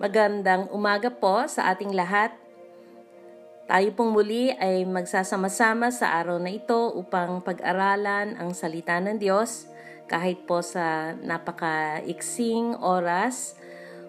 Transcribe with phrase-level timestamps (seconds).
[0.00, 2.32] Magandang umaga po sa ating lahat.
[3.68, 9.68] Tayo pong muli ay magsasama-sama sa araw na ito upang pag-aralan ang salita ng Diyos
[10.08, 13.60] kahit po sa napaka-iksing oras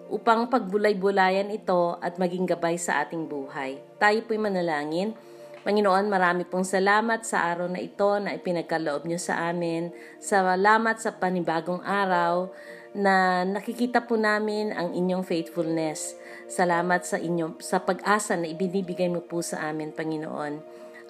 [0.08, 3.76] upang pagbulay-bulayan ito at maging gabay sa ating buhay.
[4.00, 5.12] Tayo po'y manalangin.
[5.60, 9.92] Panginoon, marami pong salamat sa araw na ito na ipinagkaloob niyo sa amin.
[10.24, 12.48] Salamat sa panibagong araw
[12.92, 16.16] na nakikita po namin ang inyong faithfulness.
[16.48, 20.60] Salamat sa inyo sa pag-asa na ibinibigay mo po sa amin, Panginoon.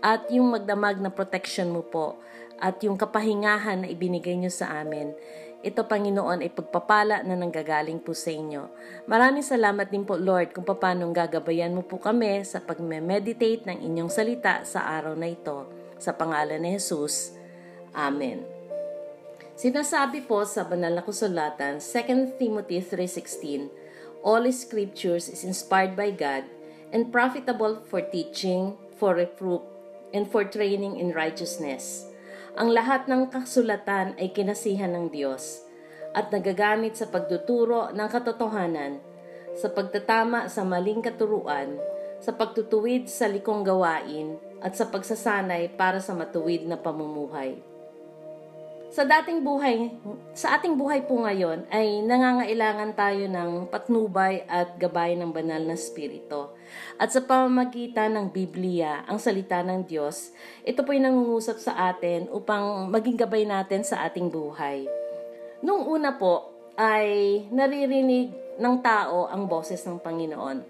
[0.03, 2.19] At yung magdamag na protection mo po
[2.63, 5.15] at yung kapahingahan na ibinigay niyo sa amin.
[5.63, 8.67] Ito, Panginoon, ay pagpapala na nanggagaling po sa inyo.
[9.07, 14.11] Maraming salamat din po, Lord, kung paano gagabayan mo po kami sa pag-meditate ng inyong
[14.11, 15.71] salita sa araw na ito.
[16.03, 17.31] Sa pangalan ni Jesus.
[17.95, 18.52] Amen.
[19.59, 23.69] Sinasabi po sa banal na kasulatan, 2 Timothy 3.16,
[24.23, 26.47] All scriptures is inspired by God
[26.95, 29.63] and profitable for teaching, for reproof,
[30.15, 32.13] and for training in righteousness
[32.53, 35.65] ang lahat ng kasulatan ay kinasihan ng Diyos
[36.13, 39.01] at nagagamit sa pagtuturo ng katotohanan,
[39.57, 41.81] sa pagtatama sa maling katuruan,
[42.21, 47.57] sa pagtutuwid sa likong gawain, at sa pagsasanay para sa matuwid na pamumuhay.
[48.93, 49.89] Sa dating buhay,
[50.37, 55.81] sa ating buhay po ngayon ay nangangailangan tayo ng patnubay at gabay ng banal na
[55.81, 56.53] spirito.
[57.01, 62.29] At sa pamamagitan ng Biblia, ang salita ng Diyos, ito po ay nangungusap sa atin
[62.37, 64.85] upang maging gabay natin sa ating buhay.
[65.65, 68.29] Nung una po ay naririnig
[68.61, 70.69] ng tao ang boses ng Panginoon.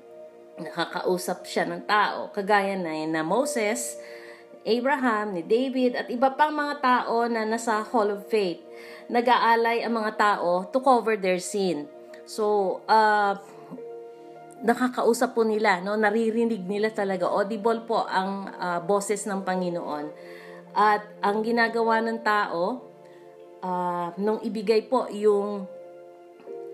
[0.62, 3.98] Nakakausap siya ng tao, kagaya na, na Moses,
[4.62, 8.62] Abraham, ni David at iba pang mga tao na nasa Hall of Faith.
[9.10, 11.90] Nag-aalay ang mga tao to cover their sin.
[12.22, 13.34] So, uh,
[14.62, 15.98] nakakausap po nila, no?
[15.98, 20.06] naririnig nila talaga, audible po ang uh, boses ng Panginoon.
[20.72, 22.78] At ang ginagawa ng tao,
[23.60, 25.66] uh, nung ibigay po yung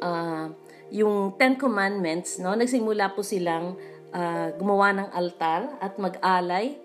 [0.04, 0.46] uh,
[0.92, 2.52] yung Ten Commandments, no?
[2.52, 3.80] nagsimula po silang
[4.12, 6.76] uh, gumawa ng altar at mag-alay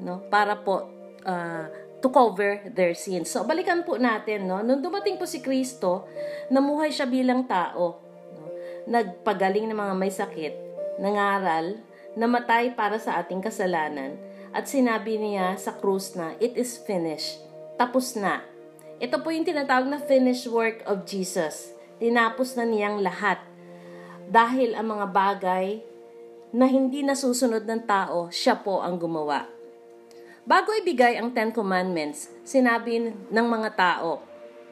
[0.00, 0.24] no?
[0.28, 0.88] Para po
[1.24, 1.66] uh,
[2.00, 3.32] to cover their sins.
[3.32, 4.60] So balikan po natin, no?
[4.60, 6.06] Nung dumating po si Kristo,
[6.52, 7.98] namuhay siya bilang tao.
[8.36, 8.44] No?
[8.86, 10.54] Nagpagaling ng mga may sakit,
[11.00, 11.80] nangaral,
[12.16, 14.16] namatay para sa ating kasalanan,
[14.56, 17.44] at sinabi niya sa krus na, It is finished.
[17.76, 18.40] Tapos na.
[18.96, 21.76] Ito po yung tinatawag na finished work of Jesus.
[22.00, 23.36] Tinapos na niyang lahat.
[24.32, 25.84] Dahil ang mga bagay
[26.56, 29.55] na hindi nasusunod ng tao, siya po ang gumawa.
[30.46, 34.22] Bago ibigay ang Ten Commandments, sinabi ng mga tao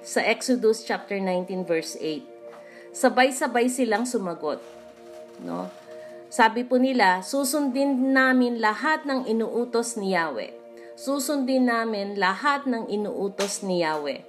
[0.07, 2.95] sa Exodus chapter 19 verse 8.
[2.95, 4.63] Sabay-sabay silang sumagot.
[5.43, 5.67] No?
[6.31, 10.55] Sabi po nila, susundin namin lahat ng inuutos ni Yahweh.
[10.95, 14.23] Susundin namin lahat ng inuutos ni Yahweh.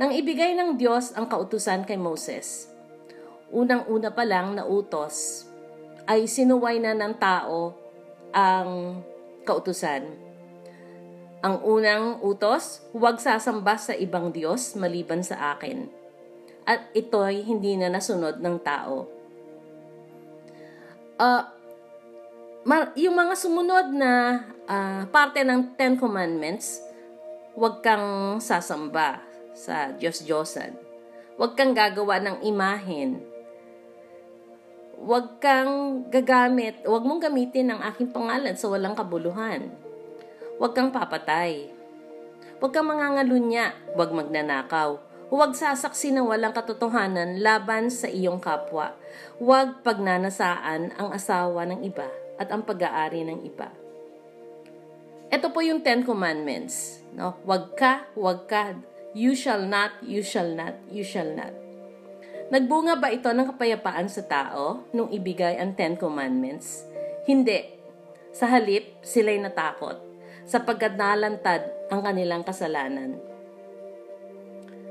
[0.00, 2.72] Nang ibigay ng Diyos ang kautusan kay Moses,
[3.52, 5.44] unang-una pa lang na utos
[6.08, 7.76] ay sinuway na ng tao
[8.32, 9.04] ang
[9.44, 10.27] kautusan
[11.38, 15.86] ang unang utos, huwag sasamba sa ibang Diyos maliban sa akin.
[16.66, 19.06] At ito'y hindi na nasunod ng tao.
[21.18, 21.42] Uh,
[22.98, 26.82] yung mga sumunod na uh, parte ng Ten Commandments,
[27.54, 29.22] huwag kang sasamba
[29.54, 30.74] sa Diyos-Diyosan.
[31.38, 33.22] Huwag kang gagawa ng imahen.
[34.98, 39.87] Huwag kang gagamit, huwag mong gamitin ang aking pangalan sa walang kabuluhan
[40.58, 41.70] Huwag kang papatay.
[42.58, 43.78] Huwag kang mangangalunya.
[43.94, 44.98] Huwag magnanakaw.
[45.30, 48.98] Huwag sasaksi ng walang katotohanan laban sa iyong kapwa.
[49.38, 52.10] Huwag pagnanasaan ang asawa ng iba
[52.42, 53.70] at ang pag-aari ng iba.
[55.30, 57.06] Ito po yung Ten Commandments.
[57.14, 57.38] No?
[57.46, 58.74] Huwag ka, huwag ka.
[59.14, 61.54] You shall not, you shall not, you shall not.
[62.50, 66.82] Nagbunga ba ito ng kapayapaan sa tao nung ibigay ang Ten Commandments?
[67.30, 67.78] Hindi.
[68.34, 70.07] Sa halip, sila'y natakot
[70.48, 73.20] sapagkat nalantad ang kanilang kasalanan.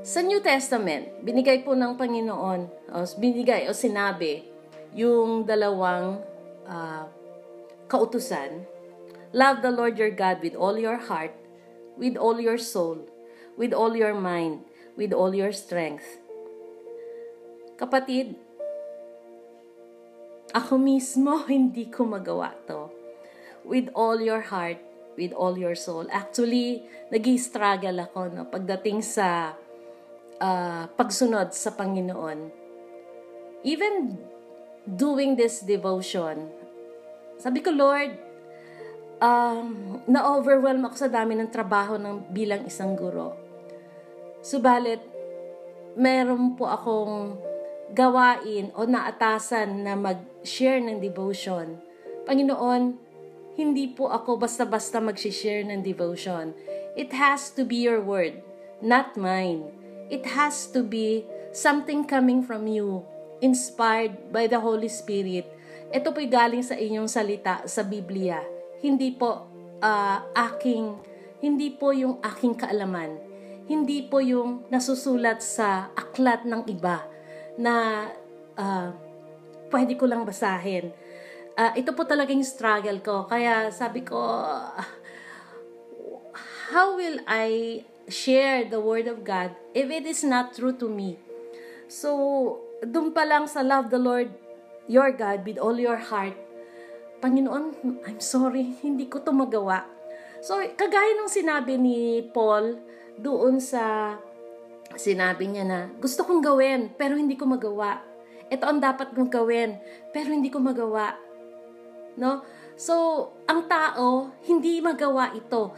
[0.06, 2.60] Sa New Testament, binigay po ng Panginoon,
[2.94, 4.46] o binigay o sinabi,
[4.94, 6.22] yung dalawang
[6.64, 7.04] uh,
[7.90, 8.64] kautusan,
[9.36, 11.36] Love the Lord your God with all your heart,
[12.00, 13.04] with all your soul,
[13.60, 14.64] with all your mind,
[14.96, 16.24] with all your strength.
[17.76, 18.40] Kapatid,
[20.56, 22.88] ako mismo hindi ko magawa to.
[23.68, 24.80] With all your heart,
[25.18, 26.06] with all your soul.
[26.14, 29.58] Actually, nag struggle ako no, pagdating sa
[30.38, 32.54] uh, pagsunod sa Panginoon.
[33.66, 34.14] Even
[34.86, 36.46] doing this devotion,
[37.42, 38.14] sabi ko, Lord,
[39.18, 43.34] um, na-overwhelm ako sa dami ng trabaho ng bilang isang guro.
[44.38, 45.02] Subalit,
[45.98, 47.38] meron po akong
[47.90, 51.82] gawain o naatasan na mag-share ng devotion.
[52.28, 53.07] Panginoon,
[53.58, 56.54] hindi po ako basta-basta mag-share ng devotion.
[56.94, 58.38] It has to be your word,
[58.78, 59.74] not mine.
[60.06, 63.02] It has to be something coming from you,
[63.42, 65.50] inspired by the Holy Spirit.
[65.90, 68.38] Ito po'y galing sa inyong salita sa Biblia.
[68.78, 69.50] Hindi po
[69.82, 70.94] uh, aking,
[71.42, 73.18] hindi po yung aking kaalaman.
[73.66, 77.02] Hindi po yung nasusulat sa aklat ng iba
[77.58, 78.06] na
[78.54, 78.94] uh,
[79.74, 80.94] pwede ko lang basahin
[81.58, 83.26] uh, ito po talagang struggle ko.
[83.26, 84.16] Kaya sabi ko,
[86.70, 91.18] how will I share the Word of God if it is not true to me?
[91.90, 94.30] So, dun pa lang sa love the Lord,
[94.86, 96.38] your God, with all your heart,
[97.18, 97.74] Panginoon,
[98.06, 99.82] I'm sorry, hindi ko to magawa.
[100.38, 102.78] So, kagaya ng sinabi ni Paul
[103.18, 104.14] doon sa
[104.94, 107.98] sinabi niya na, gusto kong gawin, pero hindi ko magawa.
[108.48, 109.76] Ito ang dapat kong gawin,
[110.14, 111.27] pero hindi ko magawa
[112.18, 112.42] no?
[112.78, 115.74] So, ang tao, hindi magawa ito.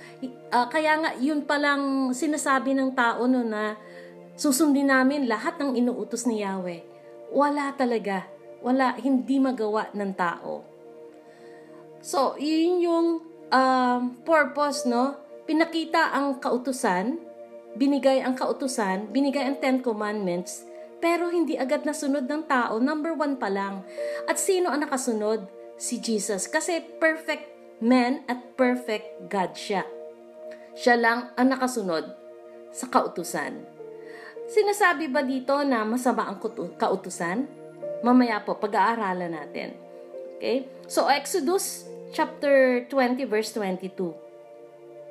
[0.52, 3.76] Uh, kaya nga, yun palang sinasabi ng tao no na
[4.37, 6.84] susundin namin lahat ng inuutos ni Yahweh.
[7.32, 8.28] Wala talaga.
[8.60, 10.64] Wala, hindi magawa ng tao.
[12.04, 13.06] So, yun yung
[13.48, 15.16] um, purpose, no?
[15.44, 17.16] Pinakita ang kautusan,
[17.76, 20.64] binigay ang kautusan, binigay ang Ten Commandments,
[21.00, 23.81] pero hindi agad nasunod ng tao, number one pa lang.
[24.28, 25.60] At sino ang nakasunod?
[25.81, 27.49] Si Jesus kasi perfect
[27.81, 29.88] man at perfect God siya.
[30.77, 32.05] Siya lang ang nakasunod
[32.71, 33.65] sa kautusan.
[34.53, 36.37] Sinasabi ba dito na masama ang
[36.77, 37.49] kautusan?
[38.05, 39.73] Mamaya po, pag-aaralan natin.
[40.37, 40.69] Okay?
[40.85, 44.12] So, Exodus chapter 20 verse 22.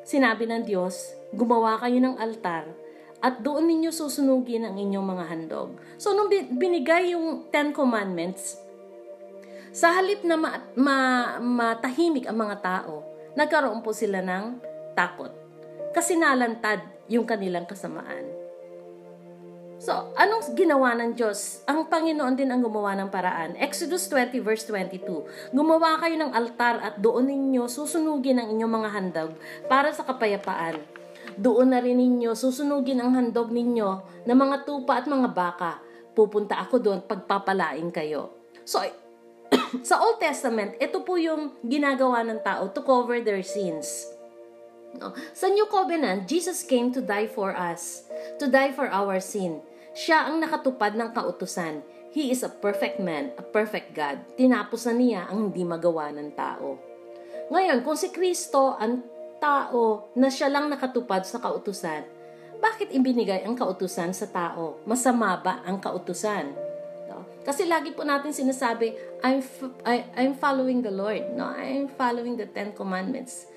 [0.06, 2.70] Sinabi ng Diyos, gumawa kayo ng altar
[3.20, 5.70] at doon ninyo susunugin ang inyong mga handog.
[5.98, 8.69] So, nung binigay yung Ten Commandments,
[9.70, 13.06] sa halip na ma- ma- matahimik ang mga tao,
[13.38, 14.58] nagkaroon po sila ng
[14.98, 15.30] takot.
[15.94, 18.40] Kasi nalantad yung kanilang kasamaan.
[19.80, 21.64] So, anong ginawa ng Diyos?
[21.64, 23.56] Ang Panginoon din ang gumawa ng paraan.
[23.56, 25.56] Exodus 20 verse 22.
[25.56, 29.32] Gumawa kayo ng altar at doon ninyo susunugin ang inyong mga handog
[29.72, 30.84] para sa kapayapaan.
[31.40, 33.90] Doon na rin ninyo susunugin ang handog ninyo
[34.28, 35.80] ng mga tupa at mga baka.
[36.12, 38.36] Pupunta ako doon pagpapalain kayo.
[38.68, 38.84] So,
[39.90, 44.10] sa Old Testament, ito po yung ginagawa ng tao to cover their sins.
[44.98, 45.14] No?
[45.38, 48.10] Sa New Covenant, Jesus came to die for us,
[48.42, 49.62] to die for our sin.
[49.94, 51.82] Siya ang nakatupad ng kautusan.
[52.10, 54.26] He is a perfect man, a perfect God.
[54.34, 56.82] Tinapos na niya ang hindi magawa ng tao.
[57.54, 59.06] Ngayon, kung si Kristo ang
[59.38, 62.06] tao na siya lang nakatupad sa kautusan,
[62.60, 64.82] bakit ibinigay ang kautusan sa tao?
[64.84, 66.69] Masama ba ang kautusan?
[67.44, 68.94] Kasi lagi po natin sinasabi,
[69.24, 69.40] I'm,
[69.88, 71.34] I, I'm following the Lord.
[71.34, 71.50] No?
[71.56, 73.48] I'm following the Ten Commandments.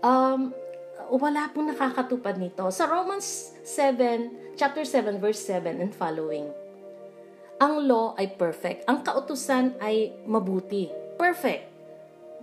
[0.00, 0.54] Um,
[1.10, 2.66] wala pong nakakatupad nito.
[2.70, 6.50] Sa Romans 7, chapter 7, verse 7 and following,
[7.56, 8.84] ang law ay perfect.
[8.84, 10.92] Ang kautusan ay mabuti.
[11.16, 11.72] Perfect.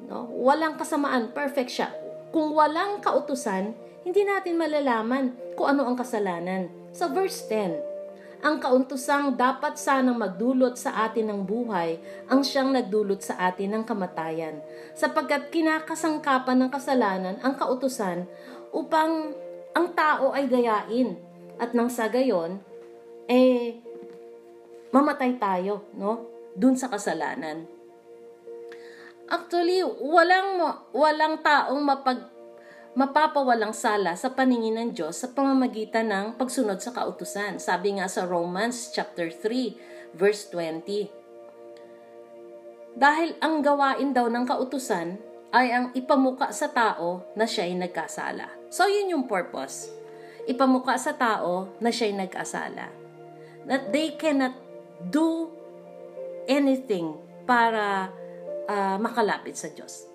[0.09, 0.25] No?
[0.25, 1.31] Walang kasamaan.
[1.31, 1.89] Perfect siya.
[2.33, 6.67] Kung walang kautusan, hindi natin malalaman kung ano ang kasalanan.
[6.91, 7.92] Sa verse 10,
[8.43, 11.95] ang kauntusang dapat sanang magdulot sa atin ng buhay
[12.27, 14.59] ang siyang nagdulot sa atin ng kamatayan,
[14.91, 18.27] sapagkat kinakasangkapan ng kasalanan ang kautusan
[18.75, 19.31] upang
[19.71, 21.15] ang tao ay dayain
[21.55, 22.59] at nang sa gayon,
[23.31, 23.79] eh,
[24.91, 26.27] mamatay tayo, no?
[26.53, 27.65] Dun sa kasalanan.
[29.31, 30.59] Actually, walang
[30.91, 32.32] walang taong mapag
[32.93, 37.57] mapapawalang sala sa paningin ng Diyos sa pamamagitan ng pagsunod sa kautusan.
[37.57, 41.09] Sabi nga sa Romans chapter 3 verse 20.
[42.93, 45.17] Dahil ang gawain daw ng kautusan
[45.53, 48.49] ay ang ipamuka sa tao na siya ay nagkasala.
[48.69, 49.89] So yun yung purpose.
[50.45, 52.93] Ipamuka sa tao na siya ay nagkasala.
[53.65, 54.53] That they cannot
[55.09, 55.49] do
[56.45, 57.17] anything
[57.49, 58.13] para
[58.69, 60.12] uh, makalapit sa Diyos.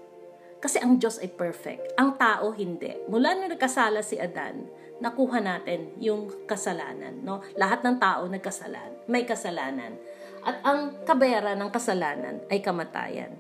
[0.59, 1.95] Kasi ang Diyos ay perfect.
[1.95, 2.91] Ang tao hindi.
[3.07, 4.67] Mula na nagkasala si Adan,
[4.99, 7.23] nakuha natin yung kasalanan.
[7.23, 7.43] No?
[7.55, 9.95] Lahat ng tao nagkasalan, may kasalanan.
[10.43, 13.39] At ang kabera ng kasalanan ay kamatayan.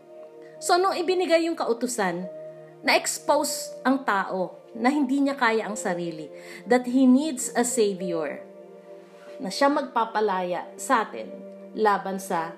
[0.58, 2.26] So, nung ibinigay yung kautusan,
[2.82, 6.30] na-expose ang tao na hindi niya kaya ang sarili.
[6.66, 8.42] That he needs a savior.
[9.42, 11.30] Na siya magpapalaya sa atin
[11.78, 12.54] laban sa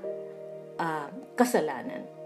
[0.81, 2.20] uh, kasalanan.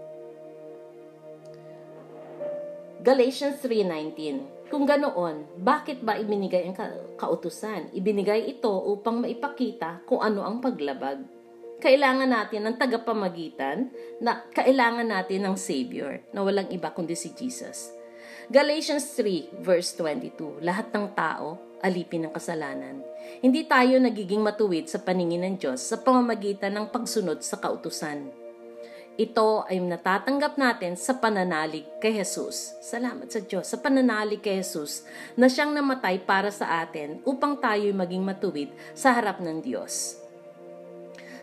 [3.05, 6.73] Galatians 3.19 Kung ganoon, bakit ba ibinigay ang
[7.21, 7.93] kautusan?
[7.93, 11.21] Ibinigay ito upang maipakita kung ano ang paglabag.
[11.77, 17.93] Kailangan natin ng tagapamagitan na kailangan natin ng Savior na walang iba kundi si Jesus.
[18.49, 23.05] Galatians 3 verse 22 Lahat ng tao alipin ng kasalanan.
[23.37, 28.44] Hindi tayo nagiging matuwid sa paningin ng Diyos sa pamamagitan ng pagsunod sa kautusan
[29.15, 32.75] ito ay natatanggap natin sa pananalig kay Jesus.
[32.83, 35.07] Salamat sa Diyos sa pananalig kay Jesus
[35.39, 40.19] na siyang namatay para sa atin upang tayo maging matuwid sa harap ng Diyos.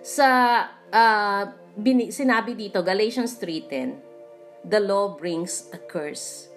[0.05, 0.29] Sa
[0.69, 6.53] uh, bini, sinabi dito, Galatians 3.10, the law brings a curse.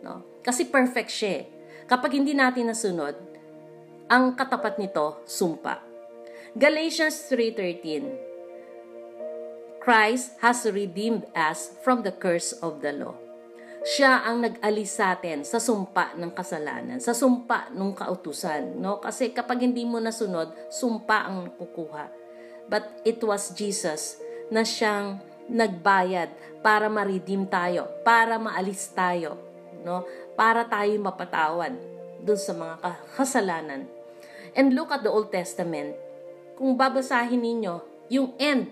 [0.00, 0.24] No?
[0.40, 1.44] Kasi perfect siya.
[1.44, 1.44] Eh.
[1.84, 3.14] Kapag hindi natin nasunod,
[4.08, 5.82] ang katapat nito, sumpa.
[6.56, 8.35] Galatians 3.13,
[9.86, 13.14] Christ has redeemed us from the curse of the law.
[13.86, 18.82] Siya ang nag-alis sa atin sa sumpa ng kasalanan, sa sumpa ng kautusan.
[18.82, 18.98] No?
[18.98, 22.10] Kasi kapag hindi mo nasunod, sumpa ang kukuha.
[22.66, 24.18] But it was Jesus
[24.50, 26.34] na siyang nagbayad
[26.66, 29.38] para ma-redeem tayo, para maalis tayo,
[29.86, 30.02] no?
[30.34, 31.78] para tayo mapatawad
[32.26, 32.74] dun sa mga
[33.14, 33.86] kasalanan.
[34.58, 35.94] And look at the Old Testament.
[36.58, 37.78] Kung babasahin ninyo,
[38.10, 38.66] yung end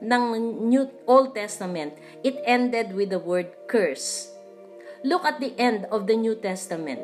[0.00, 0.22] ng
[0.68, 4.32] New Old Testament, it ended with the word curse.
[5.04, 7.00] Look at the end of the New Testament.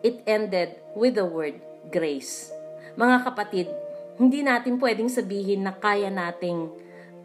[0.00, 1.60] It ended with the word
[1.92, 2.52] grace.
[2.96, 3.68] Mga kapatid,
[4.16, 6.68] hindi natin pwedeng sabihin na kaya nating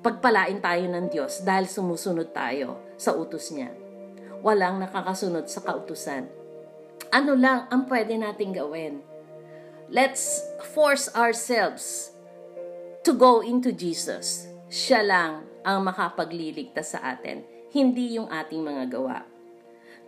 [0.03, 3.71] pagpalain tayo ng Diyos dahil sumusunod tayo sa utos niya.
[4.43, 6.27] Walang nakakasunod sa kautusan.
[7.09, 8.99] Ano lang ang pwede nating gawin?
[9.87, 10.43] Let's
[10.75, 12.11] force ourselves
[13.03, 17.45] to go into Jesus siya lang ang makapagliligtas sa atin,
[17.77, 19.21] hindi yung ating mga gawa.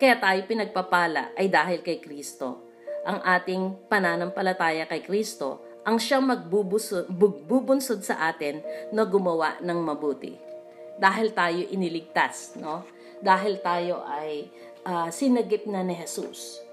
[0.02, 2.66] Kaya tayo pinagpapala ay dahil kay Kristo.
[3.06, 8.58] Ang ating pananampalataya kay Kristo ang siyang magbubunsod sa atin
[8.90, 10.34] na gumawa ng mabuti.
[10.98, 12.82] Dahil tayo iniligtas, no?
[13.22, 14.50] Dahil tayo ay
[14.82, 16.66] uh, sinagip na ni Jesus,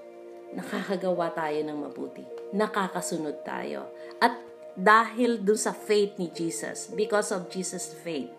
[0.57, 2.25] nakakagawa tayo ng mabuti.
[2.57, 3.85] Nakakasunod tayo.
[4.17, 4.33] At
[4.73, 8.29] dahil dun sa faith ni Jesus, because of Jesus' faith,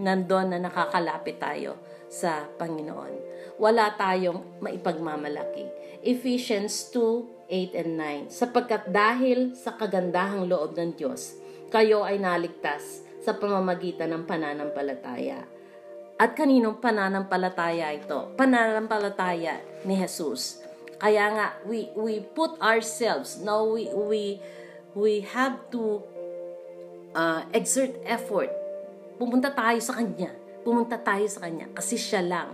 [0.00, 1.76] nandun na nakakalapit tayo
[2.08, 3.32] sa Panginoon.
[3.60, 5.68] Wala tayong maipagmamalaki.
[6.02, 7.92] Ephesians 2, 8 and
[8.28, 8.32] 9.
[8.32, 11.36] Sapagkat dahil sa kagandahang loob ng Diyos,
[11.68, 15.44] kayo ay naligtas sa pamamagitan ng pananampalataya.
[16.16, 18.32] At kaninong pananampalataya ito?
[18.34, 20.60] Pananampalataya ni Jesus.
[21.02, 24.38] Kaya nga, we, we put ourselves, no, we, we,
[24.92, 26.00] we have to
[27.16, 28.50] uh, exert effort.
[29.16, 30.32] Pumunta tayo sa Kanya.
[30.62, 32.48] Pumunta tayo sa Kanya kasi siya lang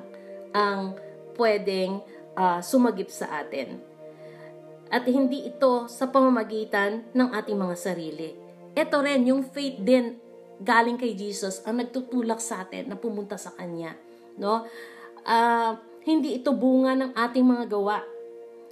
[0.55, 0.97] ang
[1.39, 2.03] pwedeng
[2.35, 3.79] uh, sumagip sa atin.
[4.89, 8.33] At hindi ito sa pamamagitan ng ating mga sarili.
[8.73, 10.17] Ito rin, yung faith din
[10.59, 13.95] galing kay Jesus ang nagtutulak sa atin na pumunta sa Kanya.
[14.41, 14.65] No?
[15.29, 15.77] Uh,
[16.09, 18.01] hindi ito bunga ng ating mga gawa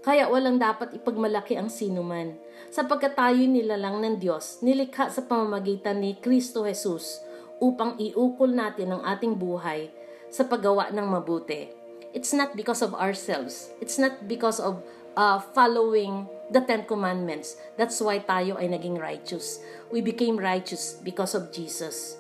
[0.07, 2.39] kaya walang dapat ipagmalaki ang sinuman,
[2.71, 7.27] sapagkat tayo nilalang ng Diyos, nilikha sa pamamagitan ni Kristo Jesus
[7.59, 9.91] upang iukol natin ang ating buhay
[10.31, 11.75] sa paggawa ng mabuti.
[12.15, 13.75] It's not because of ourselves.
[13.83, 14.79] It's not because of
[15.19, 17.59] uh, following the Ten Commandments.
[17.75, 19.59] That's why tayo ay naging righteous.
[19.91, 22.15] We became righteous because of Jesus.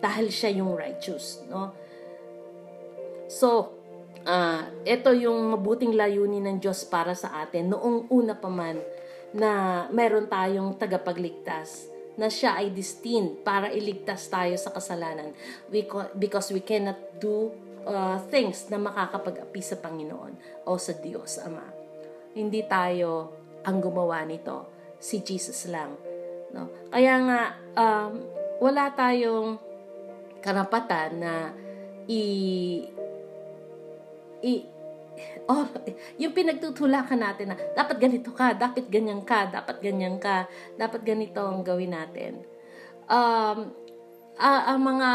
[0.00, 1.44] Dahil siya yung righteous.
[1.52, 1.76] No?
[3.28, 3.75] So,
[4.26, 8.76] uh, ito yung mabuting layunin ng Diyos para sa atin noong una pa man
[9.32, 15.36] na meron tayong tagapagligtas na siya ay destined para iligtas tayo sa kasalanan
[15.70, 15.84] we,
[16.16, 17.52] because we cannot do
[17.86, 21.64] uh, things na makakapag-api sa Panginoon o sa Diyos Ama.
[22.36, 23.32] Hindi tayo
[23.64, 24.68] ang gumawa nito,
[25.00, 25.96] si Jesus lang.
[26.52, 26.88] No?
[26.88, 27.40] Kaya nga,
[27.76, 28.12] um,
[28.60, 29.60] wala tayong
[30.40, 31.34] karapatan na
[32.06, 32.22] i
[34.46, 34.62] i,
[35.50, 35.66] oh,
[36.22, 40.46] yung pinagtutulakan natin na dapat ganito ka, dapat ganyan ka, dapat ganyan ka,
[40.78, 42.46] dapat ganito ang gawin natin.
[43.10, 43.74] Um,
[44.36, 45.10] uh, ang mga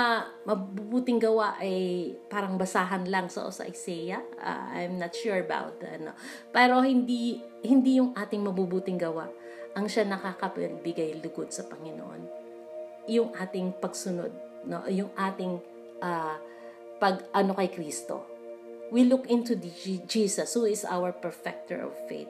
[0.45, 4.21] mabubuting gawa ay parang basahan lang so sa Isaiah.
[4.41, 6.11] Uh, I'm not sure about ano.
[6.50, 9.29] Pero hindi hindi yung ating mabubuting gawa
[9.71, 12.43] ang siya nakakapagbigay lugod sa Panginoon.
[13.07, 14.31] Yung ating pagsunod,
[14.67, 15.57] no, yung ating
[16.03, 16.35] uh,
[17.01, 18.30] pag ano kay Kristo
[18.91, 19.71] we look into the
[20.05, 22.27] Jesus, who is our perfecter of faith,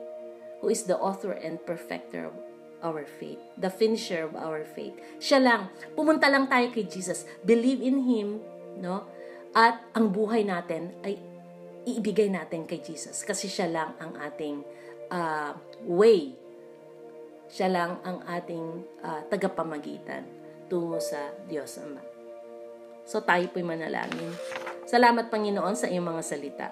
[0.62, 2.34] who is the author and perfecter of
[2.82, 3.42] our faith.
[3.58, 4.94] The finisher of our faith.
[5.18, 5.62] Siya lang.
[5.98, 7.26] Pumunta lang tayo kay Jesus.
[7.42, 8.42] Believe in Him,
[8.78, 9.06] no?
[9.52, 11.18] At ang buhay natin ay
[11.82, 13.26] iibigay natin kay Jesus.
[13.26, 14.62] Kasi siya lang ang ating
[15.10, 15.52] uh,
[15.86, 16.34] way.
[17.50, 20.24] Siya lang ang ating uh, tagapamagitan
[20.70, 22.00] tungo sa Diyos Ama.
[23.04, 24.30] So tayo po'y manalangin.
[24.86, 26.68] Salamat Panginoon sa iyong mga salita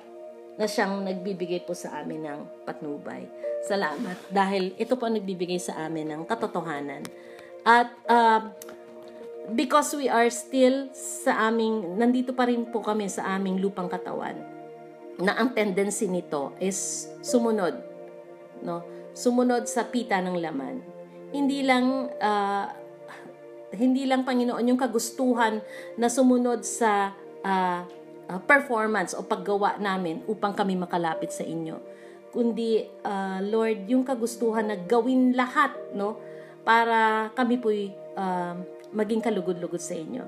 [0.60, 3.24] na siyang nagbibigay po sa amin ng patnubay.
[3.64, 7.06] Salamat dahil ito po ang nagbibigay sa amin ng katotohanan.
[7.64, 8.50] At uh,
[9.54, 14.36] because we are still sa aming, nandito pa rin po kami sa aming lupang katawan,
[15.20, 17.76] na ang tendency nito is sumunod.
[18.64, 18.84] No?
[19.12, 20.80] Sumunod sa pita ng laman.
[21.30, 22.66] Hindi lang uh,
[23.70, 25.62] hindi lang Panginoon yung kagustuhan
[25.94, 27.14] na sumunod sa
[27.46, 27.80] uh,
[28.30, 31.82] uh, performance o paggawa namin upang kami makalapit sa inyo.
[32.30, 36.14] Kundi, uh, Lord, yung kagustuhan na gawin lahat, no?
[36.62, 38.54] Para kami po'y uh,
[38.94, 40.22] maging kalugod-lugod sa inyo.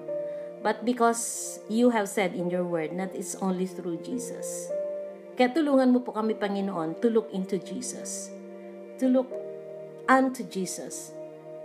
[0.66, 4.70] But because you have said in your word that it's only through Jesus.
[5.38, 8.30] Kaya tulungan mo po kami, Panginoon, to look into Jesus.
[8.98, 9.30] To look
[10.06, 11.14] unto Jesus,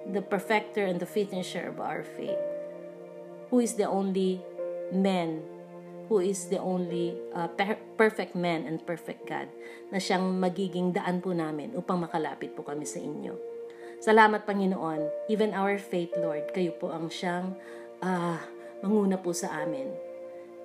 [0.05, 2.41] the perfecter and the finisher of our faith,
[3.49, 4.41] who is the only
[4.89, 5.45] man
[6.07, 9.51] who is the only uh, per- perfect man and perfect God
[9.91, 13.35] na siyang magiging daan po namin upang makalapit po kami sa inyo.
[13.99, 17.57] Salamat Panginoon, even our faith Lord, kayo po ang siyang
[18.03, 18.39] uh,
[18.85, 19.89] manguna po sa amin.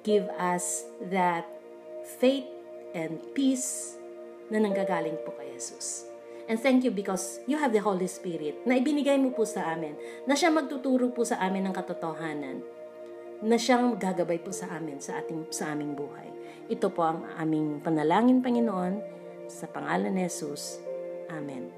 [0.02, 1.46] Give us that
[2.18, 2.46] faith
[2.92, 3.96] and peace
[4.52, 6.04] na nanggagaling po kay Jesus.
[6.50, 9.94] And thank you because you have the Holy Spirit na ibinigay mo po sa amin,
[10.26, 12.60] na siya magtuturo po sa amin ng katotohanan
[13.42, 16.30] na siyang gagabay po sa amin sa ating sa aming buhay.
[16.70, 19.02] Ito po ang aming panalangin Panginoon
[19.50, 20.78] sa pangalan ni Jesus.
[21.28, 21.68] Amen.